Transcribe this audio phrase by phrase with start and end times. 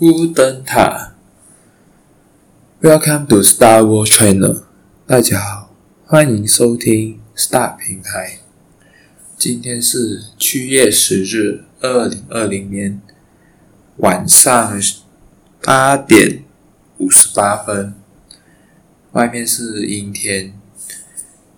[0.00, 1.12] 孤灯塔
[2.80, 4.62] Welcome to Star World Channel。
[5.06, 5.74] 大家好，
[6.06, 8.38] 欢迎收听 Star 平台。
[9.36, 13.02] 今天是七月十日，二零二零年
[13.98, 14.80] 晚上
[15.62, 16.44] 八点
[16.96, 17.92] 五十八分。
[19.12, 20.58] 外面是阴天，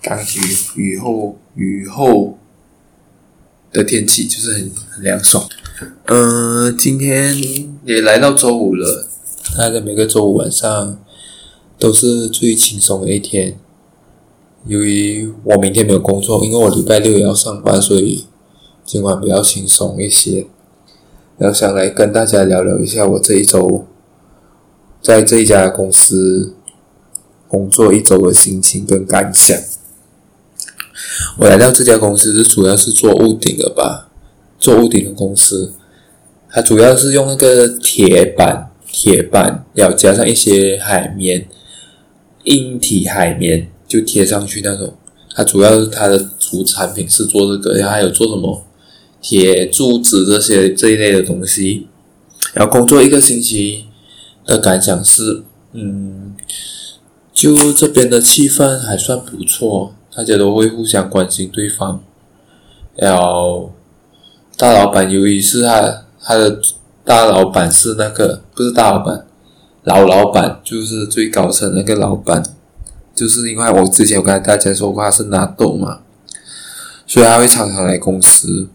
[0.00, 2.38] 刚雨雨后雨后
[3.72, 5.44] 的天气就是很很凉爽。
[5.80, 7.36] 嗯、呃，今天
[7.84, 9.06] 也来到周五了。
[9.56, 10.98] 大家每个周五晚上
[11.78, 13.58] 都是最轻松的一天。
[14.66, 18.26] 由于我明天没有工作，因为我礼拜六也要上班，所以
[18.84, 20.48] 今晚比较轻松一些。
[21.36, 23.86] 然后想来跟大家聊聊一下我这一周
[25.00, 26.54] 在这一家公司
[27.46, 29.56] 工作一周的心情跟感想。
[31.38, 34.07] 我来到这家公司是主要是做屋顶的吧。
[34.58, 35.72] 做屋顶的公司，
[36.50, 41.46] 它主要是用那个铁板，铁板要加上一些海绵，
[42.44, 44.94] 硬体海绵就贴上去那种。
[45.34, 48.64] 它主要是它的主产品是做这个，然后还有做什么
[49.22, 51.86] 铁柱子这些这一类的东西。
[52.52, 53.84] 然后工作一个星期
[54.44, 56.34] 的感想是，嗯，
[57.32, 62.00] 就这边的气氛还算不错，大家都会互相关心对方，
[62.96, 63.72] 然后。
[64.58, 66.60] 大老板由于是他，他的
[67.04, 69.24] 大老板是那个不是大老板，
[69.84, 72.42] 老老板就是最高层那个老板，
[73.14, 76.00] 就是因为我之前有跟大家说过他是纳豆嘛，
[77.06, 78.66] 所以他会常常来公司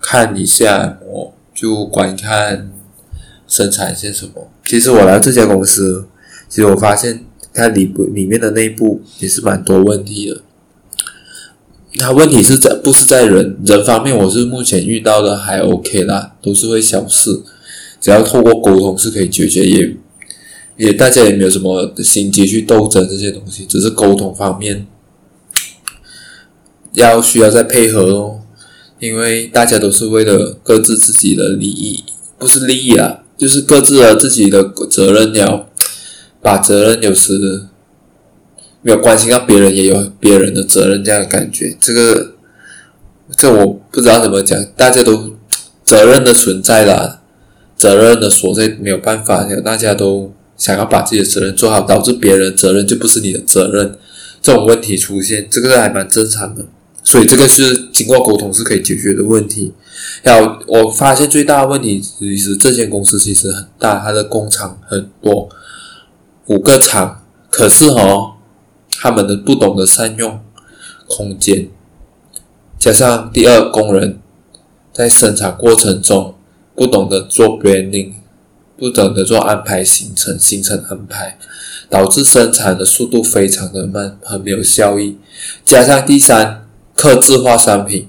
[0.00, 2.72] 看一下，我就观看
[3.46, 4.48] 生产线什么。
[4.64, 6.06] 其实我来这家公司，
[6.48, 10.40] 其实我发现它里部里面的内部也是蛮多问题的。
[11.98, 17.42] 他问题是在不是在人人方面，我是目前遇到的还 OK 啦，都是会小事，
[18.00, 19.96] 只要透过沟通是可以解决，也
[20.78, 24.86] 也大家也没有什么心机去斗争这些东西，只是沟通方面
[26.94, 28.40] 要需要再配合哦，
[28.98, 32.02] 因为大家都是为了各自自己的利益，
[32.38, 35.68] 不是利益啦，就是各自的自己的责任，要
[36.40, 37.66] 把责任有时。
[38.82, 42.32] 没有关心到别人也有别人的责任，这样的感觉，这个，
[43.36, 45.36] 这我不知道怎么讲，大家都
[45.84, 47.20] 责任的存在啦，
[47.76, 53.96] 责任的所在没有办法，大家都想要把自己的责任做好，导致别人责任就不是你的责任，
[54.42, 56.66] 这种问题出现，这个还蛮正常的，
[57.04, 59.72] 所以这个是经过沟通是可以解决的问题。
[60.24, 65.48] 要我发现最大的问题，其实这间公司其实很大，它的工厂很多，
[66.46, 68.32] 五个厂，可是哦。
[69.02, 70.38] 他们的不懂得善用
[71.08, 71.68] 空间，
[72.78, 74.20] 加上第二工人
[74.92, 76.36] 在生产过程中
[76.76, 78.12] 不懂得做 branding，
[78.76, 81.36] 不懂得做安排行程、行程安排，
[81.90, 85.18] 导致生产的速度非常的慢，很没有效益。
[85.64, 88.08] 加上第三，客制化商品，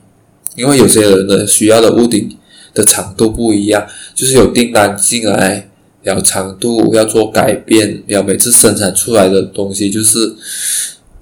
[0.55, 2.37] 因为有些人的需要的屋顶
[2.75, 5.71] 的长度不一样，就是有订单进来。
[6.03, 10.35] 要长度要做改变，要每次生产出来的东西就是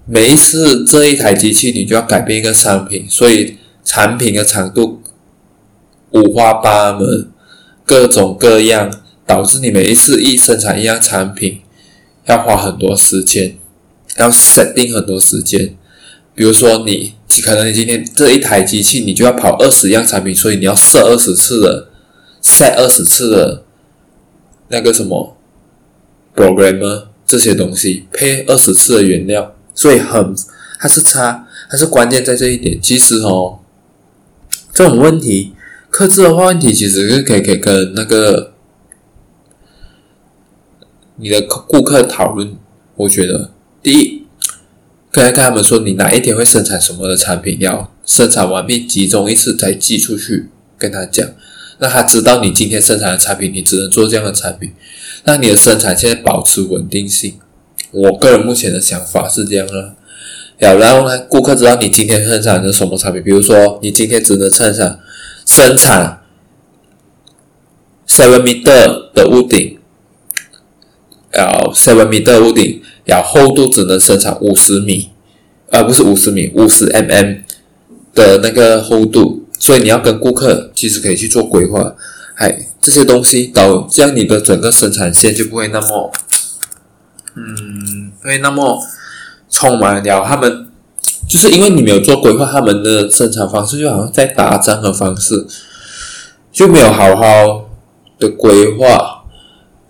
[0.08, 5.02] 每一次这一台机器你就要改变一个商品，所以产品的长度
[6.12, 7.30] 五花八门，
[7.86, 8.92] 各种各样，
[9.26, 11.60] 导致你每一次一生产一样产品
[12.26, 13.56] 要花很多时间，
[14.18, 15.76] 要设定很多时间。
[16.34, 17.14] 比如说你
[17.44, 21.90] 可能你今天这一台机器你就要跑二十样产品，所以你要设二十次的
[22.42, 23.64] 设二十次的。
[24.72, 25.38] 那个什么
[26.34, 30.34] programmer 这些东西配二十次的原料，所以很
[30.80, 32.82] 它是差，它是关键在这一点。
[32.82, 33.60] 其实哦，
[34.74, 35.54] 这种问题，
[35.90, 38.54] 克制的话问题其实是可以可以跟那个
[41.18, 42.56] 你的顾客讨论。
[42.96, 43.52] 我觉得
[43.84, 44.28] 第一，
[45.12, 51.28] 可以跟他们说你哪一天会生产什么的产品，要生产完毕集中一次再寄出去，跟他讲。
[51.82, 54.72] 那他知道你今天生产的产品，你只能做这样的产品，
[55.24, 57.40] 那你的生产线保持稳定性。
[57.90, 59.96] 我个人目前的想法是这样的。
[60.60, 65.00] 然后呢，顾客知道你今天生产的什么产品，比如说你今天只能生产
[65.44, 66.22] 生产
[68.08, 69.80] seven meter 的屋顶，
[71.32, 75.10] 然后 seven meter 屋顶，然后厚度只能生产五十米，
[75.72, 77.42] 而不是五十米，五十 mm
[78.14, 79.41] 的那个厚度。
[79.62, 81.94] 所以你要跟顾客其实可以去做规划，
[82.34, 86.12] 哎，这些东西导这样你的整个生产线就不会那么，
[87.36, 88.82] 嗯，会那么
[89.52, 90.26] 充满了。
[90.26, 90.68] 他们
[91.30, 95.46] 就是因为你没有做规划，他们的生产方式就好像在打仗的方式，
[96.52, 97.70] 就没有好好
[98.18, 99.26] 的规划，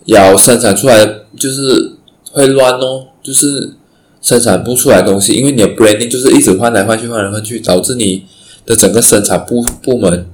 [0.04, 1.06] 要生产出来
[1.38, 1.94] 就是
[2.34, 3.76] 会乱哦，就是
[4.22, 8.26] 生产不出来东西，因为你的 branding 就是一直换来换去，换来换去，导致你
[8.72, 10.30] 的整个生产部部门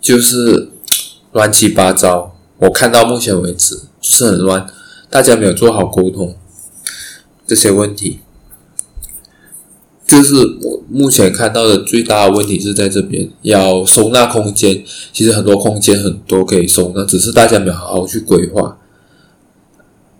[0.00, 0.68] 就是
[1.30, 2.36] 乱七八糟。
[2.58, 4.66] 我看到目前为止就是很乱，
[5.08, 6.36] 大家没有做好沟通
[7.46, 8.18] 这些问题。
[10.04, 14.84] 就是我目前看到的最大的问题是在这边，要收纳空间。
[15.12, 18.76] 其实很多空间很多可以收纳，只是大家没有好好去规划，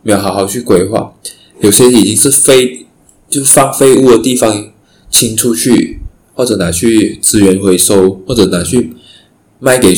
[0.02, 1.12] 没有好好去规划。
[1.60, 2.86] 有些已经是废，
[3.28, 4.70] 就放废物的地方
[5.10, 6.00] 清出去，
[6.34, 8.94] 或者拿去资源回收，或者拿去
[9.58, 9.94] 卖给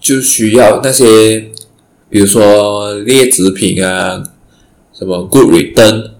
[0.00, 1.50] 就需要那些，
[2.08, 4.22] 比如说劣质品啊，
[4.98, 6.10] 什么 Good Return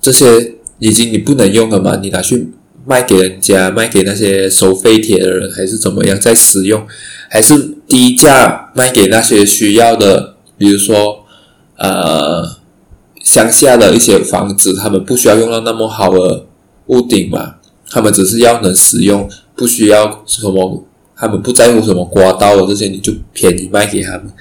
[0.00, 2.48] 这些已经你不能用了嘛，你拿去。
[2.86, 6.84] 卖给人家，卖给那些收废铁的人，还是怎么样在使用？
[7.28, 10.36] 还是低价卖给那些需要的？
[10.56, 11.24] 比如说，
[11.76, 12.56] 呃，
[13.22, 16.46] 乡下的一些房子，他们不需要用到那么好的
[16.86, 17.56] 屋顶嘛，
[17.90, 24.32] 他们只是要能使用，不需要什么，他们不在乎什么刮到的这些，你就便宜卖给他们，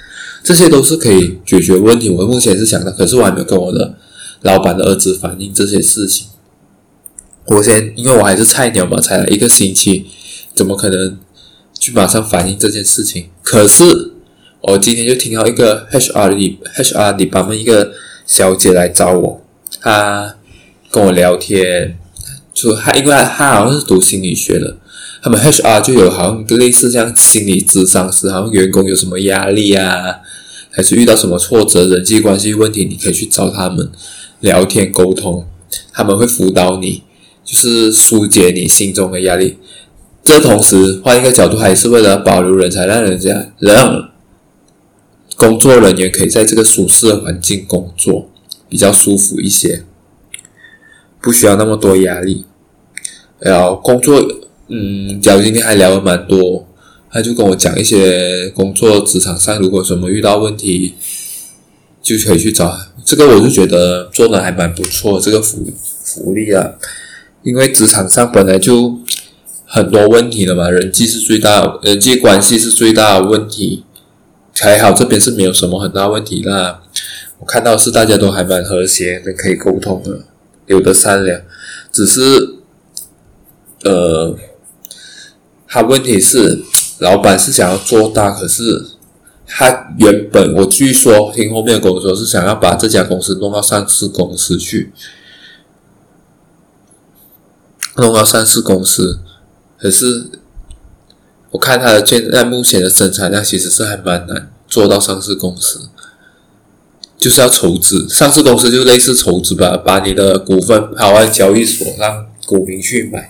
[0.44, 2.10] 这些都是可以解决问题。
[2.10, 3.96] 我目前是想的，可是我还没有跟我的
[4.44, 6.28] 老板的儿子反映这些事情。
[7.48, 10.06] 我先，因为我还是菜鸟嘛，才来一个星期，
[10.54, 11.18] 怎么可能
[11.78, 13.26] 去马上反映这件事情？
[13.42, 14.14] 可是
[14.62, 17.92] 我今天就听到一个 HR 里 HR 里把们一个
[18.26, 19.42] 小姐来找我，
[19.82, 20.36] 她
[20.90, 21.99] 跟我聊天，
[22.62, 24.78] 就他因为他好像是读心理学的，
[25.22, 30.20] 他们 HR 就有好像类似这样心理咨商师，好像员工有什么压力啊，
[30.72, 33.90] 还是遇到什么挫折、人际关系问题，你可以去找他们
[34.42, 35.48] 聊天沟通，
[35.94, 37.04] 他们会辅导你。
[37.52, 39.58] 就是疏解你心中的压力，
[40.24, 44.12] 这同时换一个角度，还是为了保留人才，让人家让
[45.36, 48.30] 工作人员可以在这个舒适的环境工作，
[48.70, 49.84] 比较舒服一些，
[51.20, 52.46] 不需要那么多压力。
[53.40, 54.22] 然后工作，
[54.68, 56.68] 嗯，假如今天还聊了蛮多，
[57.12, 60.96] 他就跟我讲一些工作职场上如果什么遇到问题，
[62.02, 65.66] 就可以去找这个，我就觉得做的还蛮不错，这个福
[66.04, 66.72] 福利啊。
[67.44, 69.00] 因为职场上本来就
[69.66, 73.86] 很多问题了嘛，人际是最大，人际关系是最大的问题。
[74.62, 76.82] 还好这边是没有什么很大问题，那
[77.40, 80.20] 我看到是大家都还蛮和谐的，可以沟通的，
[80.68, 81.40] 有的善良。
[81.94, 82.59] 只是，
[83.84, 84.36] 呃，
[85.68, 86.64] 他问题是
[87.00, 88.86] 老板是想要做大，可是
[89.46, 94.92] 他原本我据说听后面跟我说是想要把这家公司弄到上市公司去。
[97.96, 99.20] 弄到上市公司，
[99.78, 100.30] 可是
[101.52, 105.90] 我看他的现在目前的生产量其实是还蛮难做到上市公司，
[107.18, 108.08] 就是要筹资。
[108.08, 113.30] 上市公司就类似筹资吧，把你的股份抛在交易所，让股民去买。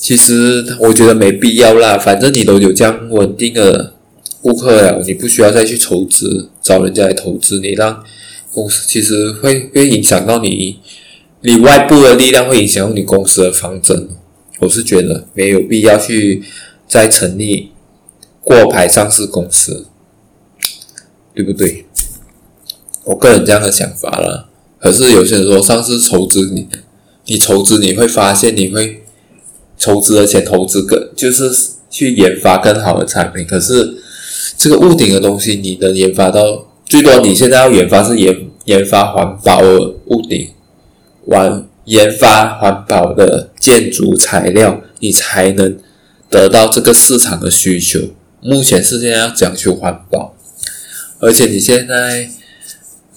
[0.00, 3.92] 其实我觉得没必要啦，反正你都有这样稳定的
[4.40, 8.02] 顾客了，你不需要再去筹资，找人家来投资，你让
[8.50, 10.80] 公司其实会会影响到你。
[11.42, 14.08] 你外部的力量会影响到你公司的方针，
[14.60, 16.42] 我是觉得没有必要去
[16.88, 17.72] 再成立
[18.42, 19.86] 过牌上市公司，
[21.34, 21.84] 对不对？
[23.04, 24.48] 我个人这样的想法啦。
[24.78, 26.66] 可是有些人说上市筹资，你
[27.26, 29.02] 你筹资你会发现你会
[29.80, 31.50] 筹资的钱投资更就是
[31.90, 33.96] 去研发更好的产品，可是
[34.56, 40.50] 这个屋顶的东西你能研发到最多，你现在要研发是研研发环保的屋顶。
[41.26, 45.78] 玩研发环保的建筑材料，你才能
[46.28, 48.00] 得到这个市场的需求。
[48.40, 50.34] 目前是现在要讲求环保，
[51.20, 52.30] 而且你现在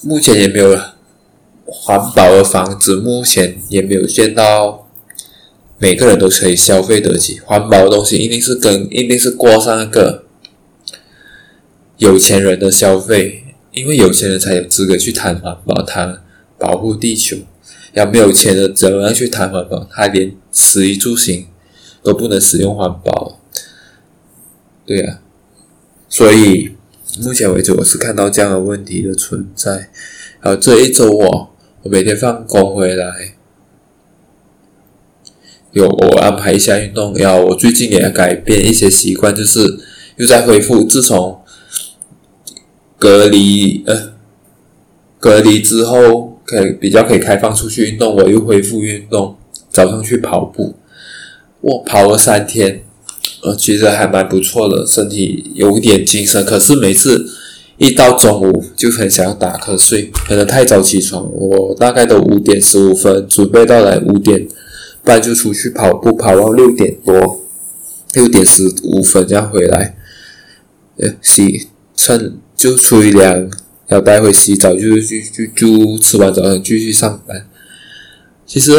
[0.02, 0.78] 目前也没有
[1.66, 4.83] 环保的房子，目前也没有见到
[5.84, 7.42] 每个人都可以消费得起。
[7.42, 10.24] 环保的东西一定是跟一定是过上那个
[11.98, 16.22] 有钱人的消费，因为有钱人才有资格去谈环保，谈
[16.58, 17.36] 保护地球。
[17.92, 19.86] 要没有钱的，怎么样去谈环保？
[19.92, 21.48] 他连食衣住行
[22.02, 23.42] 都不能使用环保，
[24.86, 25.20] 对啊。
[26.08, 26.78] 所以
[27.22, 29.90] 目前为止，我是看到这样的问题的存在。
[30.40, 33.36] 然后这一周我我每天放工回来，
[35.74, 37.14] 有我安排一下运动。
[37.16, 39.78] 然后我最近也改变一些习惯，就是
[40.16, 40.84] 又在恢复。
[40.84, 41.42] 自从
[42.98, 44.14] 隔离呃
[45.20, 46.32] 隔离之后。
[46.46, 49.38] 可以比较可以开放出去运动，我又恢复运动。
[49.70, 50.76] 早上去跑步，
[51.62, 52.84] 我跑了三天，
[53.42, 56.44] 呃，其实还蛮不错的，身体有点精神。
[56.46, 57.26] 可是每次
[57.78, 61.26] 一到中午就很想要打瞌睡，可能太早起床。
[61.34, 64.46] 我大概都五点十五分准备到来五点
[65.04, 67.46] 半就出去跑步，跑到六点多，
[68.14, 69.98] 六点十五分这样回来，
[70.98, 73.50] 呃，洗趁就吹凉，
[73.88, 77.48] 要待会洗澡，就就就就吃完早餐继续上班。
[78.46, 78.72] 其实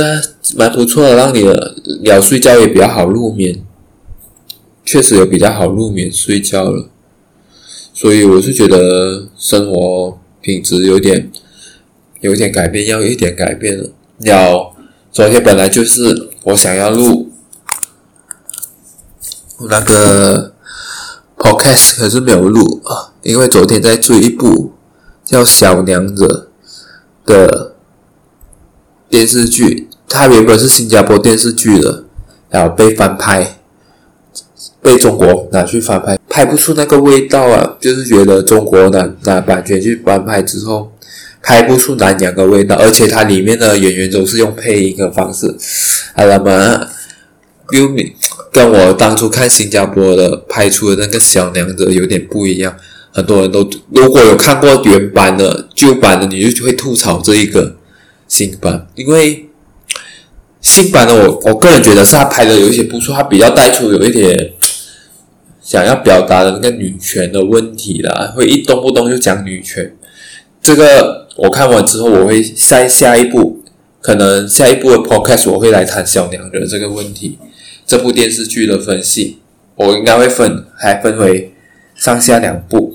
[0.56, 3.64] 蛮不错的，让你的鸟睡觉也比较好入眠。
[4.84, 6.90] 确实有比较好入眠睡觉了，
[7.94, 11.30] 所以我是觉得生活品质有点
[12.20, 13.90] 有点改变，要一点改变了。
[14.20, 14.73] 要
[15.14, 17.30] 昨天本来就是我想要录
[19.70, 20.52] 那个
[21.38, 24.72] podcast，可是没有录啊，因为昨天在追一部
[25.24, 26.26] 叫《小娘惹》
[27.24, 27.76] 的
[29.08, 32.02] 电视剧，它原本是新加坡电视剧的，
[32.50, 33.60] 然后被翻拍。
[34.82, 37.76] 被中国拿去翻拍，拍不出那个味道啊！
[37.80, 40.92] 就是觉得中国拿拿版权去翻拍之后，
[41.44, 45.46] 拍不出南洋的味道，而且它里面的演员都是用配音的方式，
[46.14, 46.88] 啊，那么
[47.72, 47.88] 又
[48.50, 52.74] 跟我当初看新加坡的拍出的那个小娘子有点不一样。
[53.12, 57.76] 很多人都如果有看过原版的旧版的，你就会吐槽这一个
[58.26, 59.48] 新版，因为
[60.60, 64.52] 新版的我我个人觉得是他拍的有一些不错，他比较带出有一点。
[65.62, 69.96] 想要表达的那个女权的问题啦，会一动不动就讲女权。
[70.60, 73.60] 这个我看完之后，我会下下一步，
[74.00, 77.38] 可能下一部的 podcast 我会来谈小娘惹这个问题。
[77.86, 79.38] 这部电视剧的分析，
[79.74, 81.52] 我应该会分，还分为
[81.94, 82.94] 上下两部，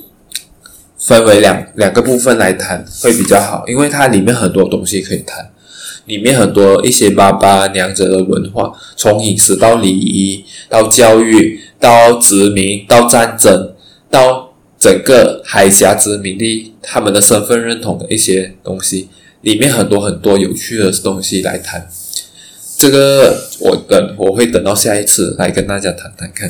[0.98, 5.52] 分为两两个部分来谈会比较好，因为它里面很多东西可以谈。
[6.06, 13.76] 里面很多一些爸爸娘惹的文化，从饮食到礼仪，到教育，到殖民，到战争，
[14.10, 14.49] 到
[14.80, 19.10] 整个海峡殖民地他们的身份认同的一些东西，
[19.42, 21.88] 里面很多很多有趣的东西来谈。
[22.78, 26.50] 这个我等我会等到下一次来跟大家谈谈看。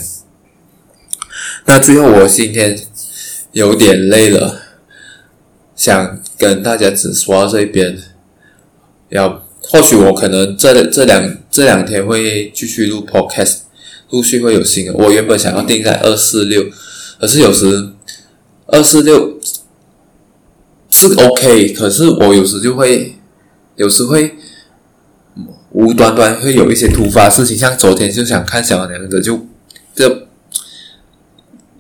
[1.66, 2.80] 那最后我今天
[3.52, 4.62] 有点累了，
[5.76, 7.98] 想跟大家只说到这边，
[9.10, 9.46] 要。
[9.62, 13.58] 或许我可能这这两这两天会继续录 podcast，
[14.10, 14.94] 陆续会有新的。
[14.94, 16.66] 我原本想要定在二四六，
[17.20, 17.90] 可是有时
[18.72, 19.40] 二四六
[20.90, 23.16] 是 OK，可是我有时就会
[23.76, 24.36] 有时会
[25.72, 29.48] 无端端会有一些突发事情，像昨天就想看小娘子，就
[29.96, 30.28] 这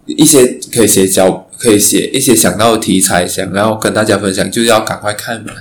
[0.05, 5.53] 一些可以写脚，可以写一些想到的题材，想要跟大家分享，就要赶快看嘛。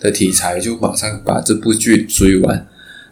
[0.00, 2.68] 的题材就马上把这部剧追完，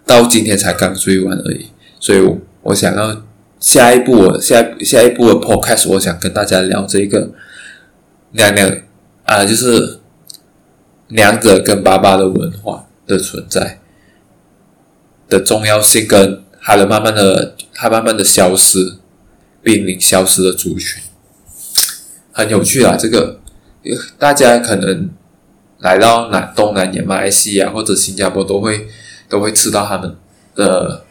[0.06, 1.66] 到今天才刚追完而已。
[1.98, 3.25] 所以我，我想要
[3.58, 7.32] 下一步，下下一步的 podcast，我想跟大家聊这个
[8.36, 8.78] 娘娘
[9.24, 10.00] 啊，就是
[11.08, 13.80] 娘者跟爸爸的文化的存在
[15.28, 18.98] 的重要性，跟它的慢慢的，它慢慢的消失，
[19.62, 21.02] 濒临消失的族群，
[22.32, 22.96] 很有趣啊！
[22.96, 23.40] 这个
[24.18, 25.10] 大家可能。
[25.80, 28.88] 来到南东南亚、马来西亚或者新加坡，都会
[29.28, 30.16] 都会吃到他们
[30.54, 31.04] 的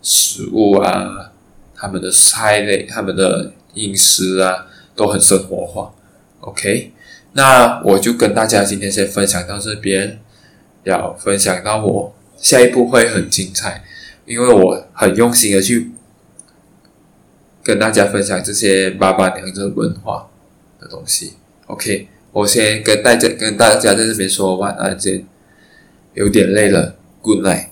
[0.00, 1.32] 食物啊，
[1.74, 5.92] 他们的菜类、他们的饮食啊，都很生活化。
[6.40, 6.92] OK，
[7.32, 10.20] 那我就跟大家今天先分享到这边，
[10.84, 13.84] 要分享到我下一步会很精彩，
[14.24, 15.90] 因为我很用心的去
[17.62, 20.28] 跟大家分享这些爸爸娘的文化
[20.80, 21.34] 的东西。
[21.66, 22.08] OK。
[22.32, 25.24] 我先跟大家跟大家在这边说晚安，先
[26.12, 27.68] 有点累了，Good night。